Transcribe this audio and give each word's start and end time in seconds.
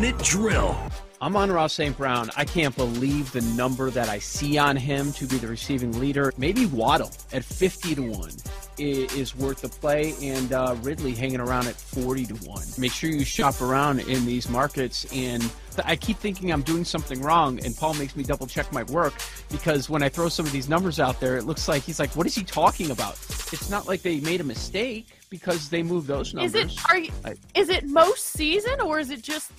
minute 0.00 0.18
drill. 0.18 0.76
Amon-Ra 1.22 1.68
St. 1.68 1.96
Brown. 1.96 2.28
I 2.36 2.44
can't 2.44 2.76
believe 2.76 3.32
the 3.32 3.40
number 3.40 3.88
that 3.88 4.10
I 4.10 4.18
see 4.18 4.58
on 4.58 4.76
him 4.76 5.10
to 5.12 5.26
be 5.26 5.38
the 5.38 5.46
receiving 5.46 5.98
leader. 5.98 6.34
Maybe 6.36 6.66
Waddle 6.66 7.10
at 7.32 7.42
50 7.42 7.94
to 7.94 8.02
1 8.02 8.30
is 8.76 9.34
worth 9.34 9.62
the 9.62 9.70
play, 9.70 10.12
and 10.20 10.52
uh, 10.52 10.76
Ridley 10.82 11.14
hanging 11.14 11.40
around 11.40 11.66
at 11.66 11.76
40 11.76 12.26
to 12.26 12.34
1. 12.34 12.62
Make 12.76 12.92
sure 12.92 13.08
you 13.08 13.24
shop 13.24 13.62
around 13.62 14.00
in 14.00 14.26
these 14.26 14.50
markets. 14.50 15.06
And 15.14 15.50
I 15.84 15.96
keep 15.96 16.18
thinking 16.18 16.52
I'm 16.52 16.60
doing 16.60 16.84
something 16.84 17.22
wrong, 17.22 17.58
and 17.64 17.74
Paul 17.74 17.94
makes 17.94 18.16
me 18.16 18.22
double 18.22 18.46
check 18.46 18.70
my 18.74 18.82
work 18.84 19.14
because 19.50 19.88
when 19.88 20.02
I 20.02 20.10
throw 20.10 20.28
some 20.28 20.44
of 20.44 20.52
these 20.52 20.68
numbers 20.68 21.00
out 21.00 21.20
there, 21.20 21.38
it 21.38 21.44
looks 21.44 21.68
like 21.68 21.82
he's 21.82 21.98
like, 21.98 22.14
What 22.14 22.26
is 22.26 22.34
he 22.34 22.44
talking 22.44 22.90
about? 22.90 23.14
It's 23.50 23.70
not 23.70 23.88
like 23.88 24.02
they 24.02 24.20
made 24.20 24.42
a 24.42 24.44
mistake 24.44 25.06
because 25.30 25.68
they 25.68 25.82
moved 25.82 26.06
those 26.06 26.34
numbers. 26.34 26.54
Is 26.54 26.74
it, 26.74 26.90
are 26.90 26.98
you, 26.98 27.10
I, 27.24 27.34
is 27.54 27.68
it 27.68 27.86
most 27.86 28.26
season, 28.26 28.80
or 28.80 29.00
is 29.00 29.10
it 29.10 29.22
just 29.22 29.50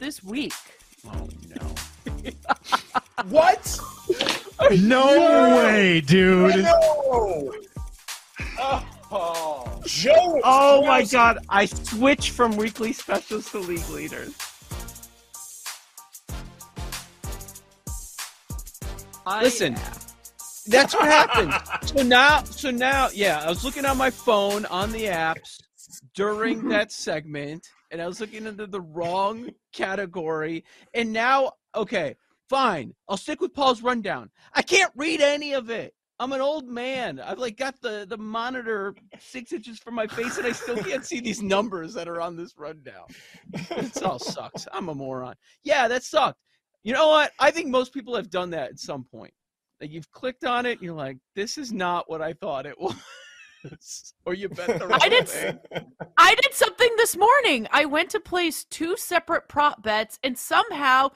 this 0.00 0.24
week? 0.24 0.54
Oh 1.06 1.28
no. 1.48 1.74
what? 3.28 3.80
No, 4.72 5.14
no, 5.14 5.56
way, 5.56 6.00
dude. 6.00 6.56
No. 6.56 7.52
Oh, 9.12 9.80
Joe. 9.86 10.40
Oh 10.44 10.86
my 10.86 11.04
god, 11.04 11.38
I 11.48 11.66
switched 11.66 12.30
from 12.30 12.56
weekly 12.56 12.92
specials 12.92 13.50
to 13.50 13.58
league 13.58 13.88
leaders. 13.88 14.34
Listen, 19.26 19.76
that's 20.66 20.94
what 20.94 21.04
happened. 21.04 21.52
so 21.86 22.02
now, 22.02 22.42
so 22.44 22.70
now, 22.70 23.08
yeah, 23.12 23.42
I 23.44 23.48
was 23.48 23.64
looking 23.64 23.84
on 23.84 23.96
my 23.96 24.10
phone 24.10 24.64
on 24.66 24.92
the 24.92 25.04
apps 25.04 25.60
during 26.14 26.68
that 26.68 26.92
segment, 26.92 27.68
and 27.90 28.00
I 28.00 28.06
was 28.06 28.20
looking 28.20 28.46
into 28.46 28.66
the 28.66 28.80
wrong 28.80 29.50
category, 29.72 30.64
and 30.94 31.12
now, 31.12 31.52
okay, 31.74 32.16
fine, 32.48 32.94
I'll 33.08 33.16
stick 33.16 33.40
with 33.40 33.54
Paul's 33.54 33.82
rundown. 33.82 34.30
I 34.54 34.62
can't 34.62 34.92
read 34.96 35.20
any 35.20 35.52
of 35.52 35.70
it. 35.70 35.94
I'm 36.20 36.32
an 36.32 36.42
old 36.42 36.68
man. 36.68 37.18
I've 37.18 37.38
like 37.38 37.56
got 37.56 37.80
the 37.80 38.06
the 38.06 38.18
monitor 38.18 38.94
six 39.18 39.52
inches 39.54 39.78
from 39.78 39.94
my 39.94 40.06
face, 40.06 40.36
and 40.36 40.46
I 40.46 40.52
still 40.52 40.76
can't 40.76 41.04
see 41.04 41.18
these 41.18 41.42
numbers 41.42 41.94
that 41.94 42.08
are 42.08 42.20
on 42.20 42.36
this 42.36 42.52
rundown. 42.58 43.06
It 43.54 44.02
all 44.02 44.18
sucks. 44.18 44.68
I'm 44.70 44.90
a 44.90 44.94
moron. 44.94 45.34
Yeah, 45.64 45.88
that 45.88 46.02
sucked. 46.04 46.38
You 46.82 46.92
know 46.92 47.08
what? 47.08 47.32
I 47.38 47.50
think 47.50 47.68
most 47.68 47.94
people 47.94 48.14
have 48.16 48.28
done 48.28 48.50
that 48.50 48.68
at 48.68 48.78
some 48.78 49.04
point. 49.04 49.32
Like 49.80 49.90
you've 49.92 50.10
clicked 50.12 50.44
on 50.44 50.66
it, 50.66 50.82
you're 50.82 50.94
like, 50.94 51.16
this 51.34 51.56
is 51.56 51.72
not 51.72 52.08
what 52.10 52.20
I 52.20 52.34
thought 52.34 52.66
it 52.66 52.78
was. 52.80 52.96
or 54.24 54.34
you 54.34 54.48
bet 54.48 54.78
the 54.78 54.86
wrong 54.86 54.98
I 55.02 55.08
did, 55.08 55.28
thing. 55.28 55.58
I 56.16 56.34
did 56.34 56.54
something 56.54 56.90
this 56.96 57.16
morning. 57.16 57.66
I 57.70 57.84
went 57.84 58.10
to 58.10 58.20
place 58.20 58.64
two 58.64 58.96
separate 58.96 59.48
prop 59.48 59.82
bets, 59.82 60.18
and 60.22 60.36
somehow 60.36 61.10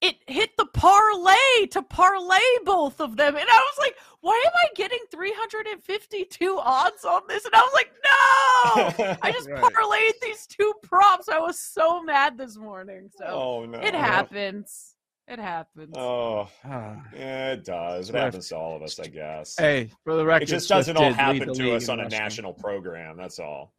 it 0.00 0.16
hit 0.26 0.50
the 0.58 0.66
parlay 0.66 1.66
to 1.70 1.82
parlay 1.82 2.38
both 2.64 3.00
of 3.00 3.16
them. 3.16 3.36
And 3.36 3.48
I 3.48 3.56
was 3.56 3.78
like, 3.78 3.96
why 4.20 4.42
am 4.46 4.52
I 4.54 4.68
getting 4.74 4.98
352 5.10 6.58
odds 6.62 7.04
on 7.04 7.22
this? 7.28 7.44
And 7.44 7.54
I 7.54 7.60
was 7.60 7.72
like, 7.72 7.90
no! 8.04 9.16
I 9.22 9.32
just 9.32 9.48
right. 9.50 9.62
parlayed 9.62 10.20
these 10.20 10.46
two 10.46 10.72
props. 10.82 11.28
I 11.28 11.38
was 11.38 11.58
so 11.58 12.02
mad 12.02 12.36
this 12.36 12.56
morning. 12.56 13.10
So 13.16 13.24
oh, 13.26 13.64
no. 13.64 13.78
it 13.78 13.94
happens. 13.94 14.93
It 15.26 15.38
happens. 15.38 15.96
Oh, 15.96 16.48
ah. 16.64 17.02
yeah, 17.14 17.52
it 17.52 17.64
does. 17.64 18.10
It 18.10 18.14
happens 18.14 18.48
to 18.48 18.56
all 18.56 18.76
of 18.76 18.82
us, 18.82 18.98
I 18.98 19.06
guess. 19.06 19.56
Hey, 19.58 19.90
for 20.04 20.16
the 20.16 20.24
record, 20.24 20.42
it 20.42 20.46
just 20.46 20.68
doesn't 20.68 20.96
all 20.96 21.12
happen 21.12 21.54
to 21.54 21.74
us 21.74 21.88
on 21.88 22.00
a 22.00 22.08
national 22.08 22.52
program. 22.52 23.16
That's 23.16 23.38
all. 23.38 23.72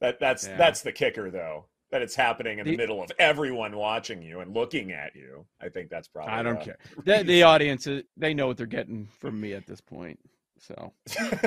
That 0.00 0.18
that's 0.18 0.46
yeah. 0.46 0.56
that's 0.56 0.80
the 0.80 0.92
kicker, 0.92 1.30
though. 1.30 1.66
That 1.90 2.02
it's 2.02 2.14
happening 2.14 2.58
in 2.58 2.64
the, 2.64 2.72
the, 2.72 2.76
middle 2.76 3.02
of 3.02 3.10
everyone 3.18 3.76
watching 3.76 4.22
you 4.22 4.40
and 4.40 4.54
looking 4.54 4.92
at 4.92 5.14
you. 5.14 5.44
I 5.60 5.68
think 5.68 5.90
that's 5.90 6.08
probably. 6.08 6.32
I 6.32 6.42
don't 6.42 6.60
care. 6.60 6.78
The, 7.04 7.22
the 7.22 7.42
audience, 7.44 7.86
uh, 7.86 8.00
they 8.16 8.32
know 8.32 8.46
what 8.46 8.56
they're 8.56 8.66
getting 8.66 9.08
from 9.18 9.40
me 9.40 9.52
at 9.52 9.66
this 9.66 9.80
point, 9.80 10.18
so 10.58 10.92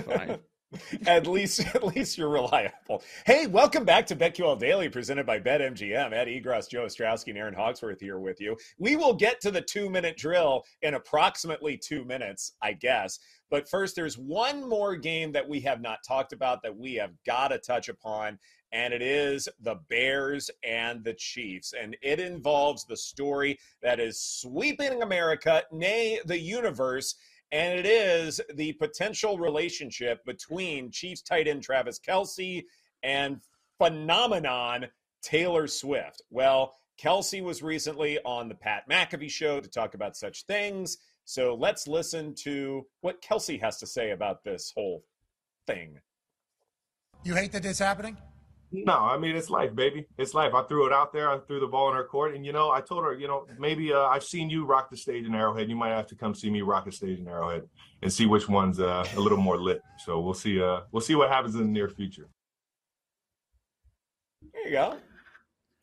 fine. 0.05 0.37
at 1.05 1.27
least 1.27 1.59
at 1.75 1.83
least 1.83 2.17
you're 2.17 2.29
reliable. 2.29 3.03
Hey, 3.25 3.47
welcome 3.47 3.85
back 3.85 4.05
to 4.07 4.15
BetQL 4.15 4.59
Daily, 4.59 4.89
presented 4.89 5.25
by 5.25 5.39
BetMGM. 5.39 6.13
Ed 6.13 6.27
Egros, 6.27 6.69
Joe 6.69 6.85
Ostrowski, 6.85 7.29
and 7.29 7.37
Aaron 7.37 7.53
Hawksworth 7.53 7.99
here 7.99 8.19
with 8.19 8.39
you. 8.39 8.57
We 8.77 8.95
will 8.95 9.13
get 9.13 9.41
to 9.41 9.51
the 9.51 9.61
two 9.61 9.89
minute 9.89 10.17
drill 10.17 10.63
in 10.81 10.93
approximately 10.93 11.77
two 11.77 12.05
minutes, 12.05 12.53
I 12.61 12.73
guess. 12.73 13.19
But 13.49 13.69
first, 13.69 13.95
there's 13.95 14.17
one 14.17 14.67
more 14.67 14.95
game 14.95 15.33
that 15.33 15.47
we 15.47 15.59
have 15.61 15.81
not 15.81 15.99
talked 16.07 16.31
about 16.31 16.63
that 16.63 16.77
we 16.77 16.95
have 16.95 17.11
got 17.25 17.49
to 17.49 17.57
touch 17.57 17.89
upon, 17.89 18.39
and 18.71 18.93
it 18.93 19.01
is 19.01 19.49
the 19.59 19.75
Bears 19.89 20.49
and 20.63 21.03
the 21.03 21.13
Chiefs. 21.13 21.73
And 21.79 21.97
it 22.01 22.21
involves 22.21 22.85
the 22.85 22.95
story 22.95 23.59
that 23.81 23.99
is 23.99 24.21
sweeping 24.21 25.01
America, 25.01 25.63
nay, 25.71 26.19
the 26.25 26.39
universe 26.39 27.15
and 27.51 27.77
it 27.77 27.85
is 27.85 28.39
the 28.55 28.73
potential 28.73 29.37
relationship 29.37 30.23
between 30.25 30.91
Chiefs 30.91 31.21
tight 31.21 31.47
end 31.47 31.63
Travis 31.63 31.99
Kelce 31.99 32.63
and 33.03 33.41
phenomenon 33.77 34.87
Taylor 35.21 35.67
Swift. 35.67 36.21
Well, 36.29 36.75
Kelce 37.01 37.43
was 37.43 37.61
recently 37.63 38.19
on 38.25 38.47
the 38.47 38.55
Pat 38.55 38.83
McAfee 38.89 39.29
show 39.29 39.59
to 39.59 39.69
talk 39.69 39.95
about 39.95 40.15
such 40.15 40.45
things. 40.45 40.97
So 41.25 41.55
let's 41.55 41.87
listen 41.87 42.35
to 42.43 42.85
what 43.01 43.21
Kelce 43.21 43.59
has 43.61 43.77
to 43.79 43.87
say 43.87 44.11
about 44.11 44.43
this 44.43 44.71
whole 44.75 45.03
thing. 45.67 45.99
You 47.23 47.35
hate 47.35 47.51
that 47.51 47.63
this 47.63 47.79
happening? 47.79 48.17
No, 48.73 48.93
I 48.93 49.17
mean 49.17 49.35
it's 49.35 49.49
life, 49.49 49.75
baby. 49.75 50.07
It's 50.17 50.33
life. 50.33 50.53
I 50.53 50.63
threw 50.63 50.85
it 50.87 50.93
out 50.93 51.11
there. 51.11 51.29
I 51.29 51.39
threw 51.39 51.59
the 51.59 51.67
ball 51.67 51.89
in 51.89 51.95
her 51.95 52.05
court, 52.05 52.35
and 52.35 52.45
you 52.45 52.53
know, 52.53 52.71
I 52.71 52.79
told 52.79 53.03
her, 53.03 53.13
you 53.13 53.27
know, 53.27 53.45
maybe 53.59 53.91
uh, 53.91 54.03
I've 54.03 54.23
seen 54.23 54.49
you 54.49 54.65
rock 54.65 54.89
the 54.89 54.95
stage 54.95 55.25
in 55.25 55.35
Arrowhead. 55.35 55.69
You 55.69 55.75
might 55.75 55.89
have 55.89 56.07
to 56.07 56.15
come 56.15 56.33
see 56.33 56.49
me 56.49 56.61
rock 56.61 56.85
the 56.85 56.91
stage 56.91 57.19
in 57.19 57.27
Arrowhead 57.27 57.67
and 58.01 58.11
see 58.11 58.25
which 58.25 58.47
one's 58.47 58.79
uh, 58.79 59.05
a 59.15 59.19
little 59.19 59.37
more 59.37 59.57
lit. 59.57 59.81
So 60.05 60.21
we'll 60.21 60.33
see. 60.33 60.61
Uh, 60.61 60.81
we'll 60.91 61.01
see 61.01 61.15
what 61.15 61.29
happens 61.29 61.55
in 61.55 61.61
the 61.61 61.67
near 61.67 61.89
future. 61.89 62.29
There 64.53 64.65
you 64.65 64.71
go. 64.71 64.97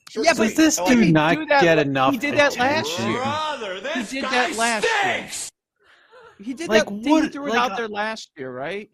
Sure, 0.09 0.25
yeah, 0.25 0.33
but 0.35 0.57
this 0.57 0.81
dude 0.87 1.13
not 1.13 1.47
get 1.47 1.79
enough? 1.79 2.13
He 2.13 2.19
did 2.19 2.39
that 2.39 2.57
last 2.57 2.99
year. 3.01 3.19
Brother, 3.19 3.75
he 3.75 4.05
did 4.05 4.25
that 4.25 4.57
last 4.57 4.87
stinks. 4.87 5.51
year. 6.39 6.47
He 6.47 6.55
did 6.55 6.69
like, 6.71 6.85
that. 6.87 6.93
What, 6.93 7.25
he 7.25 7.29
threw 7.29 7.49
it 7.49 7.51
like, 7.51 7.59
out 7.59 7.77
there 7.77 7.89
last 7.89 8.31
year, 8.39 8.51
right? 8.51 8.89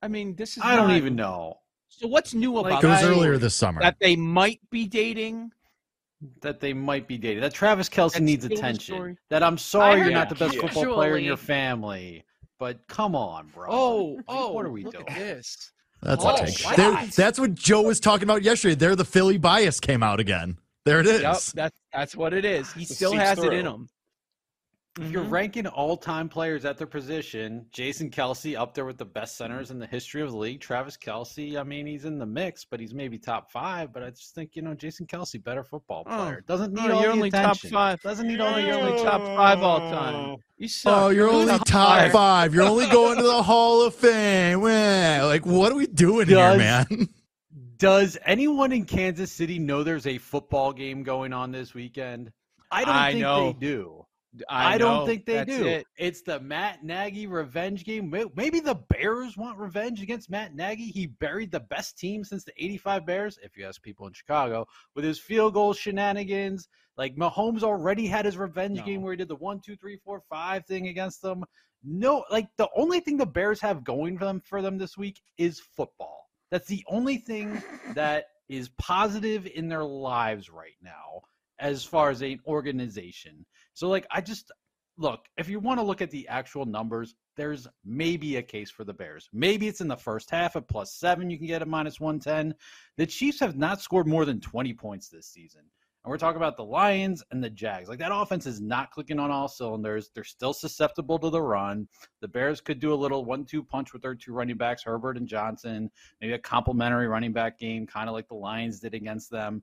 I 0.00 0.06
mean, 0.06 0.36
this 0.36 0.56
is. 0.56 0.62
I 0.62 0.76
not, 0.76 0.86
don't 0.86 0.96
even 0.96 1.16
know. 1.16 1.58
So 1.94 2.08
what's 2.08 2.32
new 2.32 2.58
about 2.58 2.72
like, 2.72 2.84
it 2.84 2.86
was 2.86 3.04
earlier 3.04 3.36
this 3.36 3.54
summer 3.54 3.80
that 3.82 3.96
they 4.00 4.16
might 4.16 4.60
be 4.70 4.86
dating? 4.86 5.52
That 6.40 6.58
they 6.58 6.72
might 6.72 7.06
be 7.06 7.18
dating. 7.18 7.42
That 7.42 7.52
Travis 7.52 7.88
Kelce 7.88 8.12
That's 8.12 8.20
needs 8.20 8.44
attention. 8.44 9.18
That 9.28 9.42
I'm 9.42 9.58
sorry 9.58 10.00
you're 10.00 10.10
not 10.10 10.28
the 10.28 10.34
best 10.34 10.54
yeah. 10.54 10.62
football 10.62 10.94
player 10.94 11.18
in 11.18 11.24
your 11.24 11.36
family, 11.36 12.24
but 12.58 12.78
come 12.88 13.14
on, 13.14 13.48
bro. 13.54 13.66
Oh, 13.68 14.20
oh, 14.26 14.52
what 14.52 14.64
are 14.64 14.70
we 14.70 14.84
doing? 14.84 15.04
this. 15.14 15.72
That's 16.02 16.24
oh, 16.24 16.36
take. 16.36 17.14
That's 17.14 17.38
what 17.38 17.54
Joe 17.54 17.82
was 17.82 18.00
talking 18.00 18.24
about 18.24 18.42
yesterday. 18.42 18.74
There, 18.74 18.96
the 18.96 19.04
Philly 19.04 19.38
bias 19.38 19.78
came 19.78 20.02
out 20.02 20.18
again. 20.18 20.58
There 20.84 20.98
it 20.98 21.06
is. 21.06 21.22
Yep, 21.22 21.40
that's 21.54 21.76
that's 21.92 22.16
what 22.16 22.32
it 22.32 22.44
is. 22.44 22.72
He 22.72 22.84
still 22.84 23.12
has 23.12 23.38
through. 23.38 23.48
it 23.48 23.58
in 23.58 23.66
him. 23.66 23.88
If 25.00 25.10
you're 25.10 25.22
mm-hmm. 25.22 25.32
ranking 25.32 25.66
all-time 25.66 26.28
players 26.28 26.66
at 26.66 26.76
their 26.76 26.86
position, 26.86 27.64
Jason 27.72 28.10
Kelce 28.10 28.58
up 28.58 28.74
there 28.74 28.84
with 28.84 28.98
the 28.98 29.06
best 29.06 29.38
centers 29.38 29.70
in 29.70 29.78
the 29.78 29.86
history 29.86 30.20
of 30.20 30.30
the 30.30 30.36
league. 30.36 30.60
Travis 30.60 30.98
Kelce, 30.98 31.58
I 31.58 31.62
mean, 31.62 31.86
he's 31.86 32.04
in 32.04 32.18
the 32.18 32.26
mix, 32.26 32.66
but 32.66 32.78
he's 32.78 32.92
maybe 32.92 33.16
top 33.16 33.50
five. 33.50 33.90
But 33.90 34.02
I 34.02 34.10
just 34.10 34.34
think 34.34 34.50
you 34.54 34.60
know, 34.60 34.74
Jason 34.74 35.06
Kelce, 35.06 35.42
better 35.42 35.64
football 35.64 36.02
oh. 36.06 36.16
player. 36.16 36.44
Doesn't 36.46 36.74
need 36.74 36.90
oh, 36.90 36.94
all 36.94 37.00
you're 37.00 37.10
the 37.10 37.16
only 37.16 37.28
attention. 37.28 37.70
top 37.70 37.78
five. 37.78 38.02
Doesn't 38.02 38.28
need 38.28 38.40
all. 38.40 38.60
You're 38.60 38.74
only 38.74 39.02
top 39.02 39.22
five 39.22 39.62
all 39.62 39.78
time. 39.78 40.36
You 40.58 40.68
suck. 40.68 40.94
Oh, 40.94 41.08
you're 41.08 41.30
only 41.30 41.46
top, 41.46 41.68
five. 41.68 42.12
five. 42.12 42.54
You're 42.54 42.64
only 42.64 42.86
going 42.88 43.16
to 43.16 43.22
the 43.22 43.42
Hall 43.42 43.86
of 43.86 43.94
Fame. 43.94 44.60
Like, 44.60 45.46
what 45.46 45.72
are 45.72 45.76
we 45.76 45.86
doing 45.86 46.26
does, 46.26 46.36
here, 46.36 46.58
man? 46.58 47.08
Does 47.78 48.18
anyone 48.26 48.72
in 48.72 48.84
Kansas 48.84 49.32
City 49.32 49.58
know 49.58 49.84
there's 49.84 50.06
a 50.06 50.18
football 50.18 50.74
game 50.74 51.02
going 51.02 51.32
on 51.32 51.50
this 51.50 51.72
weekend? 51.72 52.30
I 52.70 52.84
don't 52.84 52.94
I 52.94 53.10
think 53.12 53.22
know. 53.22 53.46
they 53.46 53.52
do. 53.58 54.01
I, 54.48 54.74
I 54.74 54.78
don't 54.78 55.06
think 55.06 55.26
they 55.26 55.44
do. 55.44 55.66
It. 55.66 55.86
It's 55.98 56.22
the 56.22 56.40
Matt 56.40 56.82
Nagy 56.82 57.26
revenge 57.26 57.84
game. 57.84 58.10
Maybe 58.34 58.60
the 58.60 58.74
Bears 58.88 59.36
want 59.36 59.58
revenge 59.58 60.00
against 60.02 60.30
Matt 60.30 60.54
Nagy. 60.54 60.86
He 60.86 61.06
buried 61.06 61.52
the 61.52 61.60
best 61.60 61.98
team 61.98 62.24
since 62.24 62.44
the 62.44 62.52
85 62.56 63.04
Bears, 63.04 63.38
if 63.42 63.56
you 63.56 63.66
ask 63.66 63.82
people 63.82 64.06
in 64.06 64.14
Chicago, 64.14 64.66
with 64.94 65.04
his 65.04 65.18
field 65.18 65.54
goal 65.54 65.74
shenanigans. 65.74 66.68
Like 66.96 67.16
Mahomes 67.16 67.62
already 67.62 68.06
had 68.06 68.24
his 68.24 68.36
revenge 68.36 68.78
no. 68.78 68.84
game 68.84 69.02
where 69.02 69.12
he 69.12 69.16
did 69.16 69.28
the 69.28 69.36
one, 69.36 69.60
two, 69.60 69.76
three, 69.76 69.98
four, 70.02 70.22
five 70.28 70.64
thing 70.66 70.88
against 70.88 71.20
them. 71.20 71.44
No, 71.84 72.24
like 72.30 72.48
the 72.56 72.68
only 72.76 73.00
thing 73.00 73.16
the 73.16 73.26
Bears 73.26 73.60
have 73.60 73.84
going 73.84 74.18
for 74.18 74.24
them 74.24 74.40
for 74.40 74.62
them 74.62 74.78
this 74.78 74.96
week 74.96 75.20
is 75.36 75.60
football. 75.60 76.30
That's 76.50 76.68
the 76.68 76.84
only 76.88 77.18
thing 77.18 77.62
that 77.94 78.26
is 78.48 78.70
positive 78.78 79.46
in 79.46 79.68
their 79.68 79.84
lives 79.84 80.50
right 80.50 80.76
now 80.82 81.22
as 81.58 81.84
far 81.84 82.10
as 82.10 82.22
an 82.22 82.40
organization. 82.46 83.46
So, 83.74 83.88
like, 83.88 84.06
I 84.10 84.20
just 84.20 84.50
look, 84.98 85.26
if 85.36 85.48
you 85.48 85.58
want 85.58 85.80
to 85.80 85.84
look 85.84 86.02
at 86.02 86.10
the 86.10 86.28
actual 86.28 86.66
numbers, 86.66 87.14
there's 87.36 87.66
maybe 87.84 88.36
a 88.36 88.42
case 88.42 88.70
for 88.70 88.84
the 88.84 88.92
Bears. 88.92 89.28
Maybe 89.32 89.68
it's 89.68 89.80
in 89.80 89.88
the 89.88 89.96
first 89.96 90.30
half 90.30 90.56
at 90.56 90.68
plus 90.68 90.94
seven, 90.94 91.30
you 91.30 91.38
can 91.38 91.46
get 91.46 91.62
a 91.62 91.66
minus 91.66 92.00
110. 92.00 92.54
The 92.98 93.06
Chiefs 93.06 93.40
have 93.40 93.56
not 93.56 93.80
scored 93.80 94.06
more 94.06 94.24
than 94.24 94.40
20 94.40 94.74
points 94.74 95.08
this 95.08 95.28
season. 95.28 95.62
And 96.04 96.10
we're 96.10 96.18
talking 96.18 96.36
about 96.36 96.56
the 96.56 96.64
Lions 96.64 97.22
and 97.30 97.42
the 97.42 97.48
Jags. 97.48 97.88
Like 97.88 98.00
that 98.00 98.12
offense 98.12 98.44
is 98.44 98.60
not 98.60 98.90
clicking 98.90 99.20
on 99.20 99.30
all 99.30 99.46
cylinders. 99.46 100.10
They're 100.12 100.24
still 100.24 100.52
susceptible 100.52 101.16
to 101.20 101.30
the 101.30 101.40
run. 101.40 101.86
The 102.20 102.28
Bears 102.28 102.60
could 102.60 102.80
do 102.80 102.92
a 102.92 102.96
little 102.96 103.24
one-two 103.24 103.62
punch 103.62 103.92
with 103.92 104.02
their 104.02 104.16
two 104.16 104.32
running 104.32 104.56
backs, 104.56 104.82
Herbert 104.82 105.16
and 105.16 105.28
Johnson. 105.28 105.90
Maybe 106.20 106.32
a 106.32 106.38
complementary 106.40 107.06
running 107.06 107.32
back 107.32 107.56
game, 107.56 107.86
kind 107.86 108.08
of 108.08 108.14
like 108.14 108.26
the 108.26 108.34
Lions 108.34 108.80
did 108.80 108.94
against 108.94 109.30
them. 109.30 109.62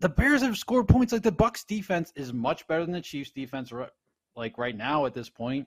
The 0.00 0.08
Bears 0.08 0.42
have 0.42 0.56
scored 0.56 0.86
points. 0.88 1.12
Like 1.12 1.22
the 1.22 1.32
Bucks 1.32 1.64
defense 1.64 2.12
is 2.14 2.32
much 2.32 2.66
better 2.68 2.84
than 2.84 2.92
the 2.92 3.00
Chiefs 3.00 3.30
defense. 3.30 3.72
Like 4.36 4.56
right 4.58 4.76
now 4.76 5.06
at 5.06 5.14
this 5.14 5.28
point, 5.28 5.66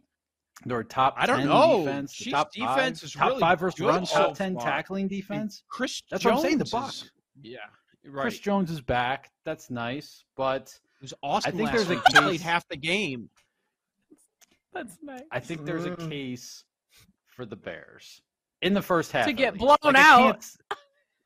they're 0.65 0.83
top. 0.83 1.15
I 1.17 1.25
don't 1.25 1.45
know. 1.45 1.79
Defense, 1.85 2.13
Chiefs 2.13 2.31
top 2.31 2.51
defense 2.53 2.99
five, 3.01 3.03
is 3.07 3.13
top 3.13 3.27
really 3.29 3.39
five 3.41 3.59
versus 3.59 3.79
run, 3.81 4.05
top 4.05 4.35
ten 4.35 4.53
far. 4.55 4.63
tackling 4.63 5.07
defense. 5.07 5.63
Chris 5.67 6.01
That's 6.09 6.23
Jones 6.23 6.33
what 6.35 6.39
I'm 6.39 6.45
saying, 6.45 6.57
the 6.59 6.63
is- 6.65 6.71
Bucks. 6.71 7.11
yeah, 7.41 7.57
right. 8.05 8.21
Chris 8.21 8.39
Jones 8.39 8.71
is 8.71 8.79
back. 8.81 9.31
That's 9.43 9.69
nice, 9.69 10.23
but 10.37 10.73
it 10.95 11.01
was 11.01 11.13
awesome. 11.23 11.49
I 11.49 11.51
think 11.57 11.65
last 11.65 11.75
there's 11.75 11.87
a 11.87 11.93
week. 11.95 12.03
He 12.07 12.13
played 12.13 12.31
case- 12.31 12.41
half 12.41 12.67
the 12.69 12.77
game. 12.77 13.29
That's 14.73 14.97
nice. 15.01 15.21
I 15.31 15.39
think 15.41 15.65
there's 15.65 15.85
a 15.85 15.95
case 15.97 16.63
for 17.27 17.45
the 17.45 17.55
Bears 17.57 18.21
in 18.61 18.73
the 18.73 18.81
first 18.81 19.11
half 19.11 19.25
To 19.25 19.33
get 19.33 19.53
least. 19.55 19.59
blown 19.65 19.77
Like, 19.83 19.95
I 19.97 20.29
out. 20.29 20.45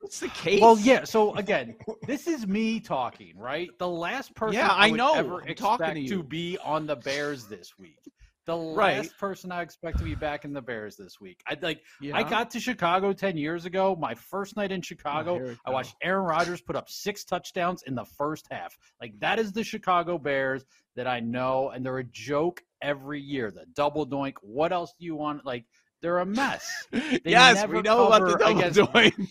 What's 0.05 0.19
the 0.19 0.29
case? 0.29 0.61
Well, 0.61 0.77
yeah. 0.77 1.03
So 1.03 1.33
again, 1.37 1.75
this 2.05 2.27
is 2.27 2.45
me 2.45 2.79
talking, 2.79 3.33
right? 3.39 3.69
The 3.79 3.87
last 3.87 4.35
person 4.35 4.53
Yeah, 4.59 4.67
I, 4.67 4.85
I 4.87 4.89
know. 4.91 5.15
ever 5.15 5.41
I'm 5.41 5.47
expect 5.47 5.95
to 5.95 5.99
you. 6.17 6.23
be 6.23 6.59
on 6.63 6.85
the 6.85 6.95
Bears 6.95 7.47
this 7.47 7.71
week. 7.79 7.97
The 8.45 8.55
Right. 8.55 8.97
last 8.97 9.17
person 9.17 9.51
I 9.51 9.63
expect 9.63 9.97
to 9.97 10.03
be 10.03 10.13
back 10.13 10.45
in 10.45 10.53
the 10.53 10.61
Bears 10.61 10.95
this 10.95 11.19
week. 11.19 11.39
I 11.47 11.57
like. 11.59 11.81
yeah. 11.99 12.15
I 12.15 12.21
got 12.21 12.51
to 12.51 12.59
Chicago 12.59 13.13
ten 13.13 13.35
years 13.35 13.65
ago. 13.65 13.95
My 13.99 14.13
first 14.13 14.55
night 14.55 14.71
in 14.71 14.81
Oh, 14.81 14.83
Chicago, 14.83 15.39
we 15.39 15.57
I 15.65 15.71
watched 15.71 15.95
Aaron 16.03 16.25
Rodgers 16.25 16.61
put 16.61 16.75
up 16.75 16.87
six 16.87 17.23
touchdowns 17.25 17.81
in 17.87 17.95
the 17.95 18.05
first 18.05 18.45
half. 18.51 18.77
Like 19.01 19.19
that 19.21 19.39
is 19.39 19.51
the 19.53 19.63
Chicago 19.63 20.19
Bears 20.19 20.63
that 20.95 21.07
I 21.07 21.19
know, 21.19 21.71
and 21.71 21.83
they're 21.83 21.97
a 21.97 22.03
joke 22.03 22.61
every 22.83 23.19
year. 23.19 23.49
The 23.49 23.65
double 23.73 24.05
doink. 24.05 24.35
What 24.43 24.71
else 24.71 24.93
do 24.99 25.05
you 25.07 25.15
want? 25.15 25.43
Like 25.43 25.65
they're 26.03 26.19
a 26.19 26.25
mess. 26.27 26.71
They 26.91 27.31
yes, 27.31 27.55
never 27.55 27.77
we 27.77 27.81
know 27.81 28.05
about 28.05 28.27
the 28.27 28.37
double 28.37 28.61
doink. 28.61 29.27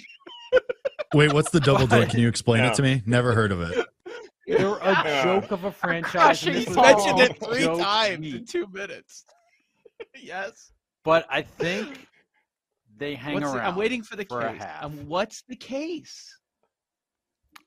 Wait, 1.15 1.33
what's 1.33 1.51
the 1.51 1.61
double 1.61 1.87
What? 1.87 1.91
doink? 1.91 2.11
Can 2.11 2.21
you 2.21 2.29
explain 2.29 2.65
Yeah. 2.65 2.71
it 2.73 2.75
to 2.75 2.83
me? 2.83 3.03
Never 3.07 3.35
heard 3.35 3.53
of 3.53 3.61
it. 3.63 3.87
They're 4.47 4.77
a 4.83 5.21
joke 5.23 5.53
of 5.53 5.65
a 5.65 5.71
franchise. 5.73 6.45
and 6.47 6.57
He's 6.57 6.69
mentioned 6.77 7.21
it 7.21 7.43
three 7.43 7.65
times 7.65 8.21
week. 8.21 8.35
in 8.35 8.45
two 8.45 8.67
minutes. 8.71 9.25
yes. 10.21 10.73
But 11.05 11.27
I 11.31 11.43
think 11.43 12.09
they 12.97 13.15
hang 13.15 13.35
What's 13.35 13.51
the- 13.53 13.59
around. 13.59 13.67
I'm 13.69 13.77
waiting 13.77 14.03
for 14.03 14.17
the 14.17 14.25
for 14.25 14.41
a 14.41 14.53
case. 14.53 14.63
half. 14.63 14.85
Um, 14.85 15.07
what's 15.09 15.43
the 15.49 15.57
case? 15.57 16.39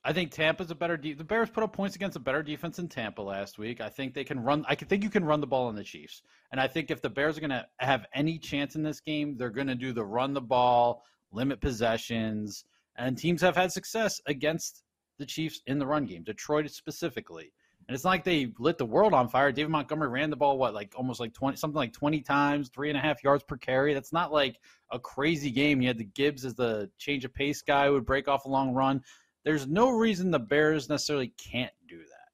I 0.03 0.13
think 0.13 0.31
Tampa's 0.31 0.69
a 0.71 0.75
better. 0.75 0.95
De- 0.95 1.13
the 1.13 1.23
Bears 1.23 1.49
put 1.49 1.63
up 1.63 1.73
points 1.73 1.95
against 1.95 2.15
a 2.15 2.19
better 2.19 2.41
defense 2.43 2.79
in 2.79 2.87
Tampa 2.87 3.21
last 3.21 3.57
week. 3.57 3.81
I 3.81 3.89
think 3.89 4.13
they 4.13 4.23
can 4.23 4.39
run. 4.39 4.63
I 4.67 4.75
can 4.75 4.87
think 4.87 5.03
you 5.03 5.09
can 5.09 5.25
run 5.25 5.41
the 5.41 5.47
ball 5.47 5.67
on 5.67 5.75
the 5.75 5.83
Chiefs, 5.83 6.21
and 6.51 6.61
I 6.61 6.67
think 6.67 6.91
if 6.91 7.01
the 7.01 7.09
Bears 7.09 7.37
are 7.37 7.41
going 7.41 7.49
to 7.49 7.65
have 7.79 8.05
any 8.13 8.37
chance 8.37 8.75
in 8.75 8.83
this 8.83 8.99
game, 9.01 9.35
they're 9.37 9.49
going 9.49 9.67
to 9.67 9.75
do 9.75 9.91
the 9.93 10.05
run 10.05 10.33
the 10.33 10.39
ball, 10.41 11.03
limit 11.31 11.59
possessions, 11.59 12.63
and 12.97 13.17
teams 13.17 13.41
have 13.41 13.55
had 13.55 13.71
success 13.71 14.19
against 14.25 14.83
the 15.19 15.25
Chiefs 15.25 15.61
in 15.67 15.79
the 15.79 15.85
run 15.85 16.05
game. 16.05 16.23
Detroit 16.23 16.69
specifically, 16.69 17.51
and 17.87 17.95
it's 17.95 18.03
not 18.03 18.11
like 18.11 18.23
they 18.23 18.51
lit 18.59 18.77
the 18.77 18.85
world 18.85 19.13
on 19.13 19.29
fire. 19.29 19.51
David 19.51 19.71
Montgomery 19.71 20.09
ran 20.09 20.29
the 20.29 20.35
ball 20.35 20.57
what 20.57 20.73
like 20.73 20.93
almost 20.95 21.19
like 21.19 21.33
twenty 21.33 21.57
something 21.57 21.77
like 21.77 21.93
twenty 21.93 22.21
times, 22.21 22.69
three 22.69 22.89
and 22.89 22.97
a 22.97 23.01
half 23.01 23.23
yards 23.23 23.43
per 23.43 23.57
carry. 23.57 23.93
That's 23.93 24.13
not 24.13 24.31
like 24.31 24.59
a 24.91 24.99
crazy 24.99 25.51
game. 25.51 25.81
You 25.81 25.87
had 25.87 25.97
the 25.97 26.03
Gibbs 26.05 26.45
as 26.45 26.55
the 26.55 26.89
change 26.97 27.25
of 27.25 27.33
pace 27.33 27.61
guy 27.61 27.87
who 27.87 27.93
would 27.93 28.05
break 28.05 28.27
off 28.27 28.45
a 28.45 28.49
long 28.49 28.73
run. 28.73 29.01
There's 29.45 29.67
no 29.67 29.91
reason 29.91 30.31
the 30.31 30.39
Bears 30.39 30.89
necessarily 30.89 31.33
can't 31.37 31.71
do 31.87 31.97
that. 31.97 32.27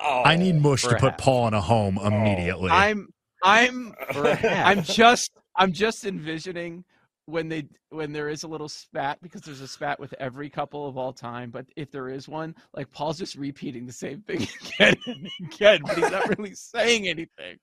Oh, 0.00 0.22
I 0.24 0.36
need 0.36 0.60
Mush 0.60 0.82
for 0.82 0.90
to 0.90 0.96
put. 0.96 1.18
Paul 1.18 1.48
in 1.48 1.54
a 1.54 1.60
home 1.60 1.98
oh. 2.00 2.06
immediately. 2.06 2.70
I'm 2.70 3.08
I'm 3.42 3.94
For. 4.12 4.28
I'm 4.28 4.82
just 4.82 5.32
I'm 5.56 5.72
just 5.72 6.04
envisioning 6.04 6.84
when 7.28 7.46
they 7.46 7.68
when 7.90 8.10
there 8.10 8.30
is 8.30 8.42
a 8.42 8.48
little 8.48 8.70
spat 8.70 9.18
because 9.20 9.42
there's 9.42 9.60
a 9.60 9.68
spat 9.68 10.00
with 10.00 10.14
every 10.18 10.48
couple 10.48 10.88
of 10.88 10.96
all 10.96 11.12
time, 11.12 11.50
but 11.50 11.66
if 11.76 11.90
there 11.90 12.08
is 12.08 12.26
one, 12.26 12.54
like 12.74 12.90
Paul's 12.90 13.18
just 13.18 13.36
repeating 13.36 13.84
the 13.84 13.92
same 13.92 14.22
thing 14.22 14.48
again 14.78 14.96
and 15.06 15.28
again, 15.44 15.80
but 15.84 15.98
he's 15.98 16.10
not 16.10 16.28
really 16.38 16.54
saying 16.54 17.06
anything. 17.06 17.58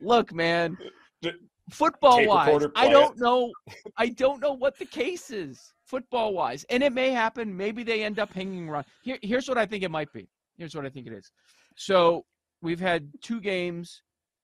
Look, 0.00 0.32
man, 0.32 0.78
football 1.70 2.26
wise, 2.26 2.64
I 2.74 2.88
don't 2.88 3.18
know 3.18 3.52
I 3.98 4.08
don't 4.08 4.40
know 4.40 4.54
what 4.54 4.78
the 4.78 4.86
case 4.86 5.30
is 5.30 5.60
football 5.84 6.32
wise. 6.32 6.64
And 6.70 6.82
it 6.82 6.94
may 6.94 7.10
happen, 7.10 7.54
maybe 7.54 7.82
they 7.82 8.02
end 8.02 8.18
up 8.18 8.32
hanging 8.32 8.66
around. 8.66 8.86
Here 9.02 9.18
here's 9.20 9.46
what 9.46 9.58
I 9.58 9.66
think 9.66 9.84
it 9.84 9.90
might 9.90 10.10
be. 10.14 10.26
Here's 10.56 10.74
what 10.74 10.86
I 10.86 10.88
think 10.88 11.06
it 11.06 11.12
is. 11.12 11.30
So 11.76 12.24
we've 12.62 12.80
had 12.80 13.10
two 13.20 13.42
games 13.42 14.00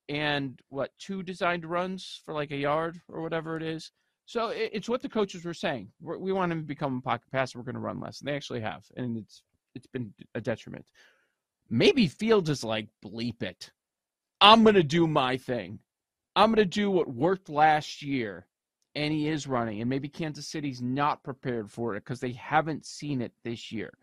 and 0.09 0.59
what 0.69 0.91
two 0.99 1.23
designed 1.23 1.65
runs 1.65 2.21
for 2.23 2.35
like 2.35 2.51
a 2.51 2.57
yard 2.57 3.01
or 3.09 3.23
whatever 3.23 3.57
it 3.57 3.63
is. 3.63 3.91
So 4.29 4.49
it, 4.49 4.69
it's 4.73 4.87
what 4.87 5.01
the 5.01 5.09
coaches 5.09 5.43
were 5.43 5.55
saying. 5.55 5.89
We're, 5.99 6.19
we 6.19 6.31
want 6.31 6.51
him 6.51 6.59
to 6.59 6.67
become 6.67 6.97
a 6.97 7.01
pocket 7.01 7.31
passer. 7.31 7.57
We're 7.57 7.63
going 7.65 7.73
to 7.73 7.81
run 7.81 7.99
less, 7.99 8.19
and 8.19 8.27
they 8.27 8.35
actually 8.35 8.59
have, 8.61 8.85
and 8.95 9.17
it's 9.17 9.41
it's 9.73 9.87
been 9.87 10.13
a 10.35 10.39
detriment. 10.39 10.85
Maybe 11.67 12.05
Fields 12.05 12.47
is 12.47 12.63
like 12.63 12.89
bleep 13.03 13.41
it. 13.41 13.71
I'm 14.39 14.61
going 14.61 14.75
to 14.75 14.83
do 14.83 15.07
my 15.07 15.35
thing. 15.35 15.79
I'm 16.35 16.49
going 16.53 16.63
to 16.63 16.65
do 16.65 16.91
what 16.91 17.11
worked 17.11 17.49
last 17.49 18.03
year, 18.03 18.45
and 18.93 19.11
he 19.11 19.27
is 19.27 19.47
running. 19.47 19.81
And 19.81 19.89
maybe 19.89 20.07
Kansas 20.07 20.47
City's 20.47 20.79
not 20.79 21.23
prepared 21.23 21.71
for 21.71 21.95
it 21.95 22.03
because 22.05 22.19
they 22.19 22.33
haven't 22.33 22.85
seen 22.85 23.23
it 23.23 23.33
this 23.43 23.71
year. 23.71 23.97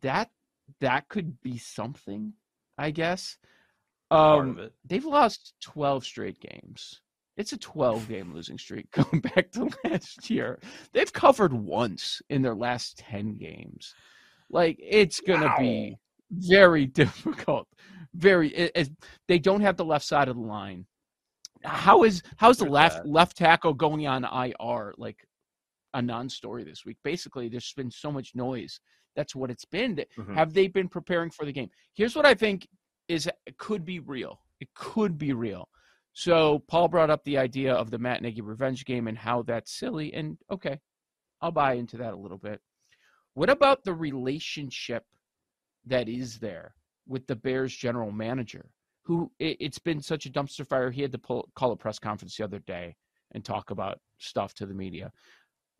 That 0.00 0.30
that 0.78 1.08
could 1.08 1.40
be 1.40 1.58
something, 1.58 2.34
I 2.78 2.92
guess. 2.92 3.36
Part 4.10 4.44
Um, 4.44 4.50
of 4.50 4.58
it. 4.60 4.74
they've 4.84 5.04
lost 5.04 5.54
12 5.60 6.04
straight 6.04 6.38
games. 6.38 7.00
It's 7.38 7.52
a 7.54 7.56
12 7.58 8.08
game 8.08 8.34
losing 8.34 8.58
streak 8.58 8.90
going 8.92 9.20
back 9.20 9.50
to 9.52 9.70
last 9.84 10.28
year. 10.28 10.58
They've 10.92 11.12
covered 11.12 11.52
once 11.54 12.20
in 12.28 12.42
their 12.42 12.54
last 12.56 12.98
10 12.98 13.36
games. 13.38 13.94
Like 14.50 14.76
it's 14.80 15.20
going 15.20 15.40
to 15.40 15.46
Wow. 15.46 15.56
be 15.58 15.96
very 16.30 16.84
difficult. 17.02 17.68
Very 18.14 18.48
it, 18.48 18.72
it- 18.74 18.90
they 19.28 19.38
don't 19.38 19.60
have 19.62 19.76
the 19.76 19.84
left 19.84 20.04
side 20.04 20.28
of 20.28 20.36
the 20.36 20.42
line. 20.42 20.84
How 21.64 22.04
is 22.04 22.22
how's 22.36 22.58
the 22.58 22.64
left 22.70 23.04
left 23.06 23.36
tackle 23.36 23.74
going 23.74 24.06
on 24.06 24.24
IR 24.24 24.94
like 24.96 25.24
a 25.94 26.00
non-story 26.02 26.64
this 26.64 26.84
week? 26.84 26.96
Basically, 27.02 27.48
there's 27.48 27.72
been 27.74 27.90
so 27.90 28.12
much 28.12 28.32
noise. 28.34 28.80
That's 29.16 29.34
what 29.34 29.50
it's 29.50 29.64
been. 29.64 30.04
Mhm. 30.18 30.34
Have 30.34 30.54
they 30.54 30.68
been 30.68 30.88
preparing 30.88 31.30
for 31.30 31.44
the 31.44 31.52
game? 31.52 31.70
Here's 31.94 32.14
what 32.14 32.26
I 32.26 32.34
think 32.34 32.66
is 33.08 33.26
it 33.46 33.58
could 33.58 33.84
be 33.84 33.98
real. 34.00 34.40
It 34.60 34.68
could 34.74 35.18
be 35.18 35.32
real. 35.32 35.68
So 36.18 36.64
Paul 36.66 36.88
brought 36.88 37.10
up 37.10 37.22
the 37.22 37.38
idea 37.38 37.72
of 37.72 37.92
the 37.92 37.98
Matt 37.98 38.22
Nagy 38.22 38.40
revenge 38.40 38.84
game 38.84 39.06
and 39.06 39.16
how 39.16 39.42
that's 39.42 39.78
silly. 39.78 40.12
And 40.12 40.36
okay, 40.50 40.80
I'll 41.40 41.52
buy 41.52 41.74
into 41.74 41.96
that 41.98 42.12
a 42.12 42.16
little 42.16 42.38
bit. 42.38 42.60
What 43.34 43.48
about 43.48 43.84
the 43.84 43.94
relationship 43.94 45.04
that 45.86 46.08
is 46.08 46.40
there 46.40 46.74
with 47.06 47.28
the 47.28 47.36
Bears 47.36 47.72
general 47.72 48.10
manager? 48.10 48.68
Who 49.04 49.30
it, 49.38 49.58
it's 49.60 49.78
been 49.78 50.02
such 50.02 50.26
a 50.26 50.30
dumpster 50.30 50.66
fire. 50.66 50.90
He 50.90 51.02
had 51.02 51.12
to 51.12 51.18
pull, 51.18 51.48
call 51.54 51.70
a 51.70 51.76
press 51.76 52.00
conference 52.00 52.36
the 52.36 52.42
other 52.42 52.58
day 52.58 52.96
and 53.30 53.44
talk 53.44 53.70
about 53.70 54.00
stuff 54.18 54.54
to 54.54 54.66
the 54.66 54.74
media. 54.74 55.12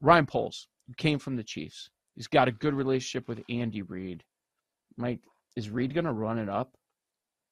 Ryan 0.00 0.26
Poles 0.26 0.68
came 0.98 1.18
from 1.18 1.34
the 1.34 1.42
Chiefs. 1.42 1.90
He's 2.14 2.28
got 2.28 2.46
a 2.46 2.52
good 2.52 2.74
relationship 2.74 3.28
with 3.28 3.42
Andy 3.50 3.82
Reid. 3.82 4.22
Mike, 4.96 5.18
is 5.56 5.68
Reid 5.68 5.94
going 5.94 6.04
to 6.04 6.12
run 6.12 6.38
it 6.38 6.48
up? 6.48 6.76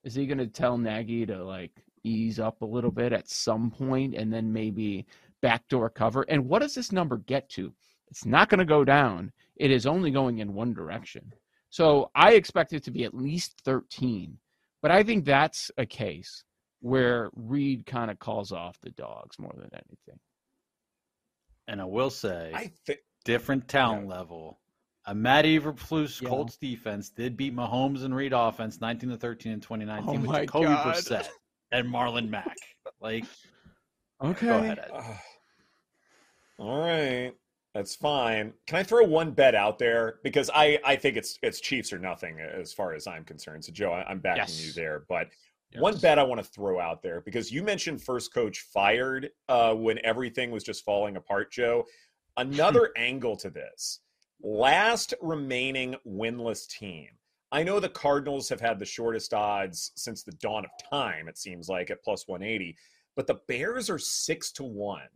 Is 0.04 0.14
he 0.14 0.28
going 0.28 0.38
to 0.38 0.46
tell 0.46 0.78
Nagy 0.78 1.26
to 1.26 1.44
like 1.44 1.72
ease 2.06 2.38
up 2.38 2.62
a 2.62 2.66
little 2.66 2.90
bit 2.90 3.12
at 3.12 3.28
some 3.28 3.70
point 3.70 4.14
and 4.14 4.32
then 4.32 4.52
maybe 4.52 5.06
backdoor 5.42 5.90
cover? 5.90 6.22
And 6.28 6.48
what 6.48 6.60
does 6.62 6.74
this 6.74 6.92
number 6.92 7.18
get 7.18 7.48
to? 7.50 7.72
It's 8.08 8.24
not 8.24 8.48
going 8.48 8.60
to 8.60 8.64
go 8.64 8.84
down. 8.84 9.32
It 9.56 9.70
is 9.70 9.86
only 9.86 10.10
going 10.10 10.38
in 10.38 10.54
one 10.54 10.72
direction. 10.72 11.32
So 11.70 12.10
I 12.14 12.34
expect 12.34 12.72
it 12.72 12.84
to 12.84 12.90
be 12.90 13.04
at 13.04 13.14
least 13.14 13.60
13. 13.64 14.38
But 14.82 14.90
I 14.90 15.02
think 15.02 15.24
that's 15.24 15.70
a 15.76 15.86
case 15.86 16.44
where 16.80 17.30
Reid 17.34 17.86
kind 17.86 18.10
of 18.10 18.18
calls 18.18 18.52
off 18.52 18.78
the 18.80 18.90
dogs 18.90 19.38
more 19.38 19.52
than 19.56 19.70
anything. 19.72 20.20
And 21.66 21.80
I 21.80 21.84
will 21.84 22.10
say, 22.10 22.52
I 22.54 22.70
think 22.86 23.00
different 23.24 23.66
talent 23.66 24.06
level. 24.06 24.60
A 25.06 25.14
Matt 25.14 25.44
Eberflus 25.44 26.20
Yeah. 26.20 26.28
Colts 26.28 26.56
defense 26.56 27.10
did 27.10 27.36
beat 27.36 27.54
Mahomes 27.54 28.04
and 28.04 28.14
Reid 28.14 28.32
offense 28.32 28.80
19 28.80 29.10
to 29.10 29.16
13 29.16 29.52
in 29.52 29.60
2019 29.60 30.08
Oh 30.08 30.12
with 30.20 30.30
my 30.30 30.40
Jacoby 30.40 30.66
God. 30.66 30.94
Brissett 30.94 31.28
and 31.72 31.86
Marlon 31.88 32.28
Mack. 32.28 32.56
Like, 33.00 33.24
Okay. 34.22 34.46
go 34.46 34.58
ahead. 34.58 34.78
Ed. 34.78 34.90
All 36.58 36.80
right, 36.80 37.32
that's 37.74 37.94
fine. 37.94 38.54
Can 38.66 38.78
I 38.78 38.82
throw 38.82 39.04
one 39.04 39.32
bet 39.32 39.54
out 39.54 39.78
there 39.78 40.20
because 40.22 40.50
I 40.54 40.78
I 40.84 40.96
think 40.96 41.16
it's 41.18 41.38
it's 41.42 41.60
Chiefs 41.60 41.92
or 41.92 41.98
nothing 41.98 42.40
as 42.40 42.72
far 42.72 42.94
as 42.94 43.06
I'm 43.06 43.24
concerned. 43.24 43.64
So 43.64 43.72
Joe, 43.72 43.92
I, 43.92 44.04
I'm 44.08 44.20
backing 44.20 44.42
Yes. 44.54 44.66
you 44.66 44.72
there, 44.72 45.04
but. 45.08 45.28
One 45.78 45.98
bet 45.98 46.18
I 46.18 46.22
want 46.22 46.42
to 46.42 46.48
throw 46.52 46.80
out 46.80 47.02
there 47.02 47.20
because 47.20 47.52
you 47.52 47.62
mentioned 47.62 48.00
first 48.00 48.32
coach 48.32 48.60
fired 48.72 49.28
uh, 49.46 49.74
when 49.74 49.98
everything 50.04 50.50
was 50.50 50.64
just 50.64 50.84
falling 50.86 51.16
apart, 51.16 51.52
Joe. 51.52 51.84
Another 52.38 52.92
angle 52.96 53.36
to 53.38 53.50
this 53.50 54.00
last 54.42 55.12
remaining 55.20 55.96
winless 56.06 56.66
team. 56.66 57.08
I 57.52 57.62
know 57.62 57.78
the 57.78 57.88
Cardinals 57.88 58.48
have 58.48 58.60
had 58.60 58.78
the 58.78 58.84
shortest 58.84 59.32
odds 59.32 59.92
since 59.96 60.22
the 60.22 60.32
dawn 60.32 60.64
of 60.64 60.70
time, 60.90 61.28
it 61.28 61.38
seems 61.38 61.68
like, 61.68 61.90
at 61.90 62.02
plus 62.02 62.26
180, 62.26 62.76
but 63.14 63.26
the 63.26 63.40
Bears 63.46 63.88
are 63.88 63.98
six 63.98 64.50
to 64.52 64.64
one. 64.64 65.08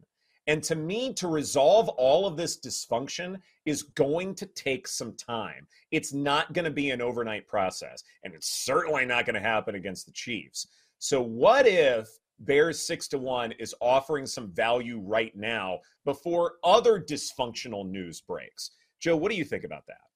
And 0.47 0.63
to 0.65 0.75
me, 0.75 1.13
to 1.15 1.29
resolve 1.29 1.89
all 1.91 2.27
of 2.27 2.37
this 2.37 2.59
dysfunction 2.59 3.39
is 3.67 3.83
going 3.83 4.35
to 4.37 4.47
take 4.47 4.89
some 4.89 5.15
time. 5.15 5.67
It's 5.91 6.13
not 6.13 6.53
going 6.53 6.65
to 6.65 6.71
be 6.71 6.91
an 6.91 7.03
overnight 7.03 7.47
process, 7.47 8.03
and 8.25 8.35
it's 8.35 8.49
certainly 8.49 9.05
not 9.05 9.27
going 9.27 9.35
to 9.35 9.41
happen 9.41 9.75
against 9.75 10.07
the 10.07 10.13
Chiefs. 10.13 10.67
So, 10.99 11.21
what 11.21 11.67
if 11.67 12.09
Bears 12.41 12.81
six 12.81 13.07
to 13.09 13.19
one 13.19 13.53
is 13.53 13.75
offering 13.81 14.27
some 14.27 14.51
value 14.51 14.99
right 15.01 15.35
now 15.37 15.81
before 16.05 16.55
other 16.65 17.01
dysfunctional 17.01 17.89
news 17.89 18.21
breaks? 18.21 18.71
Joe, 18.99 19.17
what 19.17 19.31
do 19.31 19.37
you 19.37 19.45
think 19.45 19.65
about 19.65 19.87
that? 19.87 20.10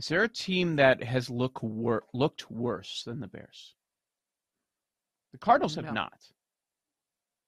Is 0.00 0.08
there 0.08 0.22
a 0.22 0.28
team 0.28 0.76
that 0.76 1.02
has 1.02 1.28
look 1.28 1.62
wor- 1.62 2.04
looked 2.14 2.50
worse 2.50 3.02
than 3.04 3.20
the 3.20 3.28
Bears? 3.28 3.74
The 5.32 5.38
Cardinals 5.38 5.74
have 5.74 5.84
No. 5.84 5.92
not. 5.92 6.26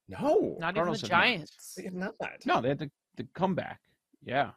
No, 0.08 0.56
Not 0.60 0.74
Cardinals 0.74 0.98
even 0.98 1.08
the 1.08 1.14
have 1.16 1.24
not. 1.24 1.26
Giants. 1.38 1.74
they 1.74 1.84
have 1.84 1.94
not. 1.94 2.14
No, 2.44 2.60
they 2.60 2.68
had 2.68 2.78
the, 2.78 2.90
the 3.16 3.24
comeback. 3.34 3.80
Yeah. 4.22 4.50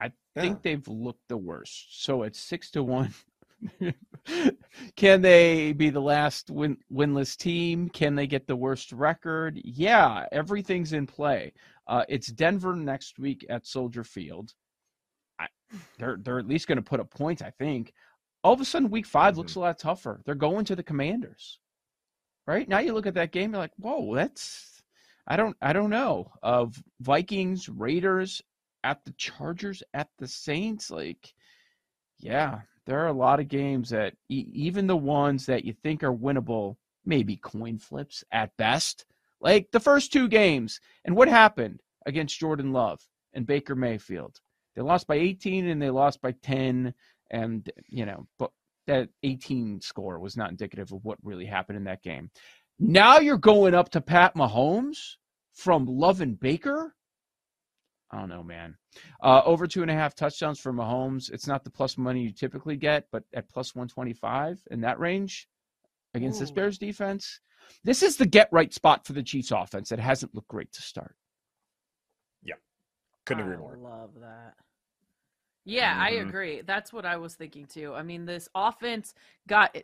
I 0.00 0.06
Yeah. 0.34 0.42
think 0.42 0.62
they've 0.62 0.88
looked 0.88 1.28
the 1.28 1.36
worst. 1.36 2.02
So 2.04 2.24
it's 2.24 2.40
six 2.40 2.72
to 2.72 2.82
one. 2.82 3.14
Can 4.96 5.22
they 5.22 5.72
be 5.74 5.88
the 5.90 6.00
last 6.02 6.50
win, 6.50 6.76
winless 6.92 7.36
team? 7.36 7.88
Can 7.88 8.16
they 8.16 8.26
get 8.26 8.48
the 8.48 8.56
worst 8.56 8.90
record? 8.90 9.60
Yeah, 9.62 10.26
everything's 10.32 10.92
in 10.92 11.06
play. 11.06 11.52
Uh, 11.86 12.04
it's 12.08 12.26
Denver 12.26 12.74
next 12.74 13.20
week 13.20 13.46
at 13.48 13.64
Soldier 13.64 14.02
Field. 14.02 14.52
They're 15.98 16.16
they're 16.20 16.38
at 16.38 16.48
least 16.48 16.68
going 16.68 16.76
to 16.76 16.82
put 16.82 17.00
up 17.00 17.10
points, 17.10 17.42
I 17.42 17.50
think. 17.50 17.92
All 18.44 18.52
of 18.52 18.60
a 18.60 18.64
sudden, 18.64 18.90
Week 18.90 19.06
5 19.06 19.36
looks 19.36 19.52
mm-hmm. 19.52 19.60
a 19.60 19.62
lot 19.64 19.78
tougher. 19.78 20.20
They're 20.24 20.34
going 20.34 20.64
to 20.66 20.76
the 20.76 20.82
Commanders, 20.82 21.58
right 22.46 22.68
now. 22.68 22.78
You 22.78 22.92
look 22.92 23.06
at 23.06 23.14
that 23.14 23.32
game, 23.32 23.52
you're 23.52 23.60
like, 23.60 23.72
whoa, 23.76 24.14
that's 24.14 24.82
I 25.26 25.36
don't 25.36 25.56
I 25.60 25.72
don't 25.72 25.90
know. 25.90 26.30
Of 26.42 26.82
Vikings, 27.00 27.68
Raiders, 27.68 28.42
at 28.84 29.04
the 29.04 29.12
Chargers, 29.12 29.82
at 29.94 30.08
the 30.18 30.28
Saints, 30.28 30.90
like 30.90 31.34
yeah, 32.18 32.60
there 32.86 33.00
are 33.00 33.08
a 33.08 33.12
lot 33.12 33.40
of 33.40 33.48
games 33.48 33.90
that 33.90 34.14
e- 34.28 34.48
even 34.52 34.86
the 34.86 34.96
ones 34.96 35.46
that 35.46 35.64
you 35.64 35.72
think 35.72 36.02
are 36.02 36.14
winnable, 36.14 36.76
maybe 37.04 37.36
coin 37.36 37.78
flips 37.78 38.24
at 38.32 38.56
best. 38.56 39.04
Like 39.40 39.70
the 39.72 39.80
first 39.80 40.12
two 40.12 40.28
games, 40.28 40.80
and 41.04 41.14
what 41.14 41.28
happened 41.28 41.80
against 42.06 42.38
Jordan 42.38 42.72
Love 42.72 43.00
and 43.34 43.46
Baker 43.46 43.74
Mayfield? 43.74 44.40
They 44.76 44.82
lost 44.82 45.06
by 45.06 45.16
18 45.16 45.66
and 45.66 45.80
they 45.80 45.90
lost 45.90 46.20
by 46.20 46.32
10, 46.42 46.94
and 47.30 47.70
you 47.88 48.06
know, 48.06 48.26
but 48.38 48.50
that 48.86 49.08
18 49.22 49.80
score 49.80 50.20
was 50.20 50.36
not 50.36 50.50
indicative 50.50 50.92
of 50.92 51.04
what 51.04 51.18
really 51.24 51.46
happened 51.46 51.78
in 51.78 51.84
that 51.84 52.02
game. 52.02 52.30
Now 52.78 53.18
you're 53.18 53.38
going 53.38 53.74
up 53.74 53.88
to 53.90 54.00
Pat 54.00 54.34
Mahomes 54.36 55.16
from 55.54 55.86
Love 55.86 56.20
and 56.20 56.38
Baker. 56.38 56.94
I 58.10 58.20
don't 58.20 58.28
know, 58.28 58.44
man. 58.44 58.76
Uh, 59.20 59.42
over 59.44 59.66
two 59.66 59.82
and 59.82 59.90
a 59.90 59.94
half 59.94 60.14
touchdowns 60.14 60.60
for 60.60 60.72
Mahomes. 60.72 61.32
It's 61.32 61.46
not 61.46 61.64
the 61.64 61.70
plus 61.70 61.98
money 61.98 62.22
you 62.22 62.32
typically 62.32 62.76
get, 62.76 63.06
but 63.10 63.24
at 63.34 63.48
plus 63.48 63.74
125 63.74 64.62
in 64.70 64.82
that 64.82 65.00
range 65.00 65.48
against 66.14 66.38
this 66.38 66.50
Bears 66.50 66.78
defense, 66.78 67.40
this 67.84 68.02
is 68.02 68.16
the 68.16 68.26
get 68.26 68.48
right 68.52 68.72
spot 68.72 69.06
for 69.06 69.12
the 69.12 69.22
Chiefs 69.22 69.50
offense 69.50 69.88
that 69.88 69.98
hasn't 69.98 70.34
looked 70.34 70.48
great 70.48 70.72
to 70.72 70.82
start. 70.82 71.16
Yeah. 72.42 72.54
Couldn't 73.24 73.42
agree 73.42 73.56
I 73.56 73.58
more. 73.58 73.76
love 73.76 74.10
that. 74.20 74.54
Yeah, 75.66 75.96
I 75.98 76.12
Mhm. 76.12 76.28
agree. 76.28 76.60
That's 76.62 76.92
what 76.92 77.04
I 77.04 77.16
was 77.16 77.34
thinking 77.34 77.66
too. 77.66 77.92
I 77.92 78.02
mean, 78.02 78.24
this 78.24 78.48
offense 78.54 79.14
got 79.46 79.76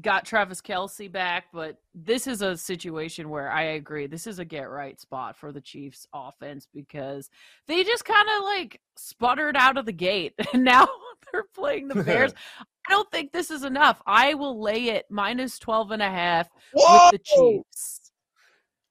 got 0.00 0.24
Travis 0.24 0.62
Kelce 0.62 1.10
back, 1.12 1.48
but 1.52 1.76
this 1.94 2.26
is 2.26 2.40
a 2.40 2.56
situation 2.56 3.28
where 3.28 3.50
I 3.50 3.62
agree. 3.62 4.06
This 4.06 4.26
is 4.26 4.38
a 4.38 4.44
get 4.44 4.70
right 4.70 4.98
spot 4.98 5.36
for 5.36 5.52
the 5.52 5.60
Chiefs 5.60 6.06
offense 6.14 6.66
because 6.72 7.28
they 7.66 7.84
just 7.84 8.04
kind 8.06 8.26
of 8.38 8.42
like 8.44 8.80
sputtered 8.96 9.54
out 9.54 9.76
of 9.76 9.84
the 9.84 9.92
gate 9.92 10.32
and 10.54 10.64
now 10.64 10.88
they're 11.32 11.44
playing 11.54 11.88
the 11.88 12.02
Bears. 12.02 12.32
I 12.88 12.90
don't 12.90 13.10
think 13.10 13.32
this 13.32 13.50
is 13.50 13.64
enough. 13.64 14.02
I 14.06 14.34
will 14.34 14.60
lay 14.60 14.88
it 14.90 15.06
minus 15.10 15.58
12 15.58 15.90
and 15.92 16.02
a 16.02 16.10
half 16.10 16.48
with 16.74 17.10
the 17.12 17.18
Chiefs. 17.18 18.12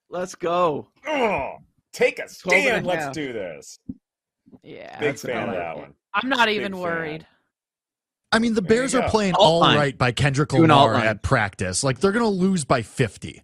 Let's 0.09 0.35
go. 0.35 0.87
Oh, 1.07 1.57
take 1.93 2.19
a 2.19 2.27
12 2.27 2.59
a 2.59 2.61
stand. 2.61 2.85
Let's 2.85 3.09
do 3.09 3.33
this. 3.33 3.79
Yeah. 4.63 4.99
Big 4.99 5.09
That's 5.09 5.21
fan 5.23 5.49
of 5.49 5.55
about 5.55 5.55
that 5.55 5.77
it. 5.77 5.79
one. 5.81 5.95
I'm 6.13 6.29
not 6.29 6.49
even 6.49 6.77
worried. 6.77 7.25
I 8.31 8.39
mean, 8.39 8.53
the 8.53 8.61
There 8.61 8.69
Bears 8.77 8.95
are 8.95 9.09
playing 9.09 9.33
all 9.35 9.61
Outline. 9.63 9.77
right 9.77 9.97
by 9.97 10.11
Kendrick 10.11 10.49
Do 10.49 10.57
an 10.57 10.61
Lamar 10.69 10.95
at 10.95 11.21
practice. 11.21 11.83
Like 11.83 11.99
they're 11.99 12.11
gonna 12.13 12.29
lose 12.29 12.63
by 12.65 12.81
fifty. 12.81 13.43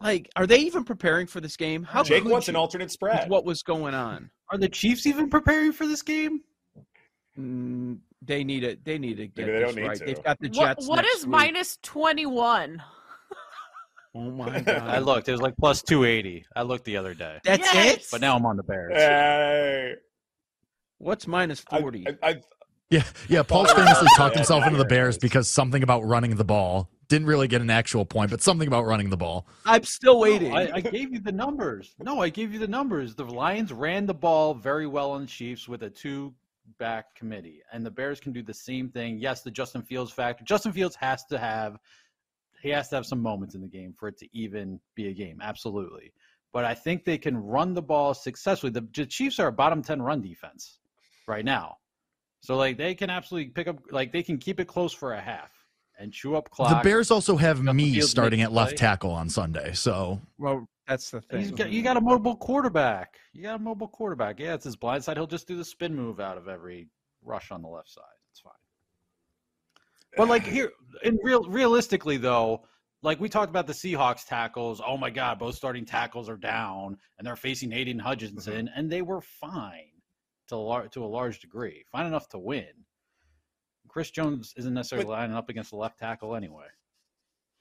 Like, 0.00 0.28
are 0.34 0.46
they 0.46 0.58
even 0.58 0.82
preparing 0.84 1.26
for 1.28 1.40
this 1.40 1.56
game? 1.56 1.84
How 1.84 2.02
Jake 2.02 2.22
could 2.24 2.32
wants 2.32 2.48
you 2.48 2.52
an 2.52 2.56
alternate 2.56 2.86
with 2.86 2.92
spread. 2.92 3.28
what 3.30 3.44
was 3.44 3.62
going 3.62 3.94
on? 3.94 4.30
Are 4.50 4.58
the 4.58 4.68
Chiefs 4.68 5.06
even 5.06 5.30
preparing 5.30 5.72
for 5.72 5.86
this 5.86 6.02
game? 6.02 6.40
Mm, 7.38 7.98
they 8.20 8.42
need 8.44 8.64
it. 8.64 8.84
They 8.84 8.98
need 8.98 9.16
to 9.18 9.28
get 9.28 9.46
they 9.46 9.52
this 9.52 9.60
don't 9.62 9.76
need 9.76 9.86
right. 9.88 9.98
to. 9.98 10.04
They've 10.04 10.22
got 10.22 10.38
the 10.40 10.48
Jets. 10.48 10.86
what 10.88 10.96
next 10.96 11.18
is 11.18 11.24
week. 11.26 11.30
minus 11.30 11.78
21? 11.82 12.82
Oh 14.14 14.30
my 14.30 14.60
god! 14.66 14.82
I 14.82 14.98
looked. 14.98 15.26
It 15.30 15.32
was 15.32 15.40
like 15.40 15.56
plus 15.56 15.80
280. 15.82 16.44
I 16.54 16.60
looked 16.64 16.84
the 16.84 16.98
other 16.98 17.14
day. 17.14 17.38
That's 17.44 17.66
it. 17.74 18.06
But 18.12 18.20
now 18.20 18.36
I'm 18.36 18.44
on 18.44 18.58
the 18.58 18.62
Bears. 18.62 18.92
Hey, 18.94 19.94
What's 21.02 21.24
forty? 21.24 22.06
I, 22.06 22.28
I, 22.28 22.40
Yeah, 22.88 23.02
yeah. 23.28 23.42
Paul's 23.42 23.70
Oh, 23.70 23.74
famously 23.74 24.06
yeah, 24.12 24.16
talked 24.16 24.36
himself 24.36 24.64
into 24.64 24.78
the 24.78 24.84
Bears 24.84 25.18
because 25.18 25.48
something 25.48 25.82
about 25.82 26.04
running 26.04 26.36
the 26.36 26.44
ball 26.44 26.90
didn't 27.08 27.26
really 27.26 27.48
get 27.48 27.60
an 27.60 27.70
actual 27.70 28.04
point, 28.04 28.30
but 28.30 28.40
something 28.40 28.68
about 28.68 28.84
running 28.84 29.10
the 29.10 29.16
ball. 29.16 29.46
I'm 29.66 29.82
still 29.82 30.20
waiting. 30.20 30.50
No, 30.50 30.56
I, 30.56 30.70
I 30.74 30.80
gave 30.96 31.12
you 31.12 31.18
the 31.18 31.32
numbers. 31.32 31.96
No, 31.98 32.20
I 32.20 32.28
gave 32.28 32.52
you 32.52 32.60
the 32.60 32.68
numbers. 32.68 33.16
The 33.16 33.24
Lions 33.24 33.72
ran 33.72 34.06
the 34.06 34.14
ball 34.14 34.54
very 34.54 34.86
well 34.86 35.10
on 35.10 35.22
the 35.22 35.26
Chiefs 35.26 35.68
with 35.68 35.82
a 35.82 35.90
two 35.90 36.32
back 36.78 37.14
committee, 37.16 37.62
and 37.72 37.84
the 37.84 37.90
Bears 37.90 38.20
can 38.20 38.32
do 38.32 38.42
the 38.44 38.54
same 38.54 38.88
thing. 38.88 39.18
Yes, 39.18 39.42
the 39.42 39.50
Justin 39.50 39.82
Fields 39.82 40.12
factor. 40.12 40.44
Justin 40.44 40.72
Fields 40.72 40.94
has 40.96 41.24
to 41.26 41.38
have 41.38 41.78
he 42.62 42.68
has 42.68 42.88
to 42.90 42.94
have 42.94 43.06
some 43.06 43.20
moments 43.20 43.56
in 43.56 43.60
the 43.60 43.66
game 43.66 43.92
for 43.98 44.06
it 44.06 44.16
to 44.18 44.28
even 44.32 44.78
be 44.94 45.08
a 45.08 45.12
game. 45.12 45.40
Absolutely. 45.42 46.12
But 46.52 46.64
I 46.64 46.74
think 46.74 47.04
they 47.04 47.18
can 47.18 47.36
run 47.36 47.74
the 47.74 47.82
ball 47.82 48.14
successfully. 48.14 48.70
The 48.70 49.06
Chiefs 49.06 49.40
are 49.40 49.48
a 49.48 49.52
bottom 49.52 49.82
10 49.82 50.00
run 50.00 50.20
defense 50.20 50.78
right 51.26 51.44
now. 51.44 51.76
So 52.40 52.56
like 52.56 52.76
they 52.76 52.94
can 52.94 53.08
absolutely 53.08 53.50
pick 53.50 53.68
up 53.68 53.78
like 53.90 54.12
they 54.12 54.22
can 54.22 54.38
keep 54.38 54.58
it 54.60 54.66
close 54.66 54.92
for 54.92 55.14
a 55.14 55.20
half 55.20 55.50
and 55.98 56.12
chew 56.12 56.34
up 56.34 56.50
clock. 56.50 56.82
The 56.82 56.88
Bears 56.88 57.10
also 57.10 57.36
have 57.36 57.62
me 57.62 58.00
starting 58.00 58.40
makes 58.40 58.48
at 58.48 58.52
left 58.52 58.70
play. 58.70 58.76
tackle 58.76 59.10
on 59.12 59.28
Sunday. 59.28 59.72
So 59.74 60.20
well, 60.38 60.68
that's 60.88 61.10
the 61.10 61.20
thing. 61.20 61.50
Got, 61.50 61.70
you 61.70 61.82
got 61.82 61.96
a 61.96 62.00
mobile 62.00 62.36
quarterback. 62.36 63.18
You 63.32 63.42
got 63.42 63.56
a 63.56 63.62
mobile 63.62 63.88
quarterback. 63.88 64.40
Yeah, 64.40 64.54
it's 64.54 64.64
his 64.64 64.76
blind 64.76 65.04
side. 65.04 65.16
He'll 65.16 65.26
just 65.26 65.46
do 65.46 65.56
the 65.56 65.64
spin 65.64 65.94
move 65.94 66.18
out 66.18 66.36
of 66.36 66.48
every 66.48 66.88
rush 67.24 67.52
on 67.52 67.62
the 67.62 67.68
left 67.68 67.90
side. 67.90 68.02
It's 68.32 68.40
fine. 68.40 68.52
But 70.16 70.28
like 70.28 70.44
here, 70.44 70.72
in 71.04 71.18
real 71.22 71.44
realistically 71.44 72.16
though, 72.16 72.64
like 73.02 73.20
we 73.20 73.28
talked 73.28 73.50
about 73.50 73.68
the 73.68 73.72
Seahawks 73.72 74.26
tackles. 74.26 74.82
Oh 74.84 74.96
my 74.96 75.10
God, 75.10 75.38
both 75.38 75.54
starting 75.54 75.84
tackles 75.84 76.28
are 76.28 76.36
down, 76.36 76.98
and 77.18 77.26
they're 77.26 77.36
facing 77.36 77.72
Aidan 77.72 78.00
Hutchinson, 78.00 78.66
mm-hmm. 78.66 78.78
and 78.78 78.90
they 78.90 79.02
were 79.02 79.20
fine 79.20 79.91
to 80.52 80.56
a 80.56 80.58
lar- 80.58 80.88
to 80.88 81.04
a 81.04 81.06
large 81.06 81.40
degree, 81.40 81.84
fine 81.90 82.06
enough 82.06 82.28
to 82.28 82.38
win. 82.38 82.84
Chris 83.88 84.10
Jones 84.10 84.54
isn't 84.56 84.74
necessarily 84.74 85.08
lining 85.08 85.34
up 85.36 85.48
against 85.48 85.70
the 85.70 85.76
left 85.76 85.98
tackle 85.98 86.34
anyway. 86.36 86.66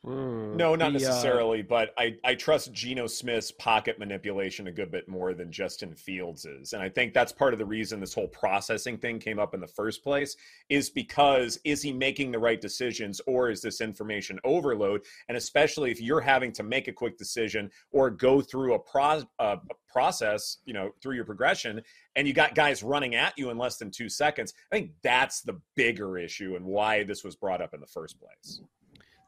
No, 0.04 0.76
not 0.76 0.94
The, 0.94 0.98
uh, 0.98 1.10
necessarily, 1.10 1.62
but 1.62 1.94
I, 1.96 2.16
I 2.24 2.34
trust 2.34 2.74
Geno 2.74 3.06
Smith's 3.06 3.52
pocket 3.52 4.00
manipulation 4.00 4.66
a 4.66 4.72
good 4.72 4.90
bit 4.90 5.08
more 5.08 5.36
than 5.36 5.52
Justin 5.52 5.94
Fields's. 5.94 6.74
And 6.74 6.82
I 6.82 6.90
think 6.90 7.14
that's 7.14 7.32
part 7.32 7.54
of 7.54 7.60
the 7.60 7.66
reason 7.66 8.00
this 8.00 8.14
whole 8.14 8.28
processing 8.28 8.98
thing 8.98 9.20
came 9.20 9.38
up 9.38 9.54
in 9.54 9.60
the 9.60 9.68
first 9.68 10.04
place 10.04 10.36
is 10.70 10.90
because 10.90 11.60
is 11.64 11.84
he 11.84 11.94
making 11.94 12.32
the 12.32 12.40
right 12.40 12.60
decisions 12.60 13.22
or 13.28 13.52
is 13.52 13.62
this 13.62 13.80
information 13.80 14.40
overload? 14.44 15.04
And 15.30 15.38
especially 15.38 15.92
if 15.92 16.02
you're 16.02 16.22
having 16.22 16.52
to 16.54 16.64
make 16.64 16.88
a 16.88 16.94
quick 16.94 17.18
decision 17.20 17.70
or 17.92 18.10
go 18.10 18.42
through 18.42 18.74
a, 18.74 18.80
pro, 18.80 19.22
uh, 19.38 19.58
a 19.58 19.58
process, 19.88 20.58
you 20.66 20.74
know, 20.74 20.92
through 21.04 21.16
your 21.16 21.26
progression, 21.26 21.82
and 22.16 22.28
you 22.28 22.34
got 22.34 22.56
guys 22.56 22.82
running 22.82 23.14
at 23.14 23.34
you 23.38 23.52
in 23.52 23.58
less 23.58 23.78
than 23.78 23.92
two 23.92 24.10
seconds, 24.10 24.54
I 24.72 24.76
think 24.76 24.92
that's 25.04 25.42
the 25.42 25.62
bigger 25.76 26.18
issue 26.18 26.56
and 26.56 26.66
why 26.66 27.04
this 27.04 27.24
was 27.24 27.36
brought 27.36 27.62
up 27.62 27.76
in 27.76 27.80
the 27.80 27.88
first 27.88 28.20
place. 28.20 28.62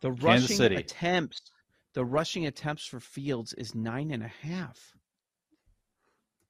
The 0.03 0.11
rushing 0.11 0.57
City. 0.57 0.75
attempts, 0.75 1.41
the 1.93 2.03
rushing 2.03 2.45
attempts 2.45 2.85
for 2.85 2.99
Fields 2.99 3.53
is 3.53 3.73
nine 3.73 4.11
and 4.11 4.21
a 4.21 4.27
half. 4.27 4.93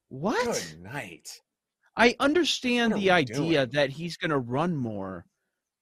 What? 0.09 0.43
Good 0.73 0.81
night. 0.81 1.39
I 1.95 2.15
understand 2.19 2.95
the 2.95 3.11
idea 3.11 3.67
doing? 3.67 3.69
that 3.73 3.89
he's 3.91 4.17
going 4.17 4.31
to 4.31 4.39
run 4.39 4.75
more, 4.75 5.25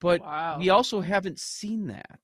but 0.01 0.19
Wow. 0.19 0.57
we 0.59 0.69
also 0.69 0.99
haven't 0.99 1.39
seen 1.39 1.87
that. 1.87 2.19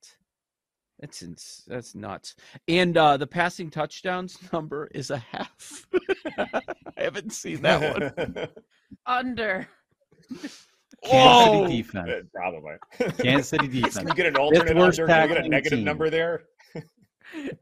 That's 1.00 1.22
ins- 1.24 1.63
that's 1.66 1.96
nuts. 1.96 2.36
And 2.68 2.98
uh, 2.98 3.16
the 3.16 3.27
passing 3.27 3.70
touchdowns 3.70 4.38
number 4.51 4.88
is 4.94 5.12
a 5.12 5.18
half. 5.20 5.88
I 6.38 6.62
haven't 6.98 7.32
seen 7.32 7.62
that 7.62 8.18
one. 8.18 8.48
Under. 9.06 9.68
Kansas 11.04 11.48
Whoa! 11.48 11.66
City 11.68 11.82
defense. 11.82 12.27
Probably. 12.34 12.74
Kansas 13.24 13.50
City 13.50 13.68
defense. 13.82 13.98
Can 13.98 14.06
we 14.06 14.12
get 14.13 14.25
an 14.25 14.36
alternate 14.38 14.75
worst 14.75 15.00
under? 15.00 15.08
Can 15.13 15.30
we 15.30 15.36
get 15.36 15.46
a 15.46 15.50
negative 15.50 15.77
team. 15.80 15.86
number 15.86 16.10
there? 16.10 16.44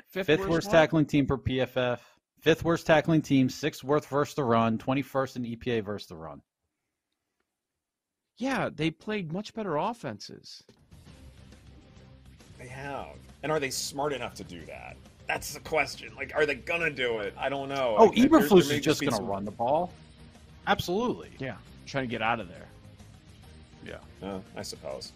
Fifth, 0.09 0.27
Fifth 0.27 0.47
worst 0.47 0.67
what? 0.67 0.73
tackling 0.73 1.05
team 1.05 1.25
per 1.25 1.37
PFF. 1.37 1.99
Fifth 2.41 2.63
worst 2.63 2.85
tackling 2.87 3.21
team. 3.21 3.49
Sixth 3.49 3.83
worst 3.83 4.07
versus 4.07 4.35
the 4.35 4.43
run. 4.43 4.77
Twenty 4.77 5.01
first 5.01 5.35
in 5.35 5.43
EPA 5.43 5.83
versus 5.83 6.07
the 6.07 6.15
run. 6.15 6.41
Yeah, 8.37 8.69
they 8.73 8.91
played 8.91 9.31
much 9.31 9.53
better 9.53 9.77
offenses. 9.77 10.63
They 12.59 12.67
have. 12.67 13.15
And 13.43 13.51
are 13.51 13.59
they 13.59 13.69
smart 13.69 14.13
enough 14.13 14.33
to 14.35 14.43
do 14.43 14.61
that? 14.65 14.97
That's 15.27 15.53
the 15.53 15.59
question. 15.61 16.11
Like, 16.15 16.33
are 16.35 16.45
they 16.45 16.55
gonna 16.55 16.89
do 16.89 17.19
it? 17.19 17.33
I 17.37 17.49
don't 17.49 17.69
know. 17.69 17.95
Oh, 17.97 18.05
Like, 18.05 18.15
there- 18.15 18.27
there 18.29 18.39
Eberflus 18.41 18.71
is 18.71 18.81
just 18.81 19.01
going 19.01 19.09
to 19.11 19.15
some- 19.17 19.25
run 19.27 19.45
the 19.45 19.51
ball. 19.51 19.91
Absolutely. 20.67 21.31
Yeah, 21.39 21.55
trying 21.85 22.03
to 22.05 22.11
get 22.11 22.21
out 22.21 22.39
of 22.39 22.47
there. 22.49 22.64
Uh, 24.21 24.39
I 24.55 24.61
suppose. 24.61 25.13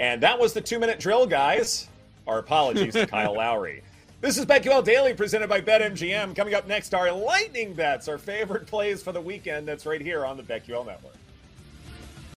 And 0.00 0.22
that 0.22 0.38
was 0.38 0.52
the 0.52 0.60
two 0.60 0.78
minute 0.78 1.00
drill, 1.00 1.26
guys. 1.26 1.88
Our 2.26 2.38
apologies 2.38 2.94
to 2.94 3.06
Kyle 3.08 3.34
Lowry. 3.34 3.82
This 4.20 4.36
is 4.36 4.44
BetQL 4.44 4.84
Daily 4.84 5.14
presented 5.14 5.48
by 5.48 5.60
BetMGM. 5.60 6.34
Coming 6.34 6.54
up 6.54 6.66
next, 6.66 6.92
our 6.92 7.12
lightning 7.12 7.72
bets, 7.72 8.08
our 8.08 8.18
favorite 8.18 8.66
plays 8.66 9.02
for 9.02 9.12
the 9.12 9.20
weekend. 9.20 9.66
That's 9.66 9.86
right 9.86 10.00
here 10.00 10.26
on 10.26 10.36
the 10.36 10.42
BetQL 10.42 10.84
Network. 10.86 11.14